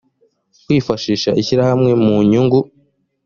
kwifashisha 0.65 1.29
ishyirahamwe 1.41 1.91
mu 2.03 2.15
nyungu 2.29 2.59